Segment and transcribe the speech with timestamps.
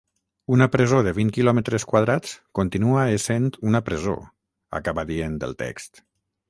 [0.53, 4.19] Una presó de vint quilòmetres quadrats continua essent una presó,
[4.81, 6.07] acaba dient el text.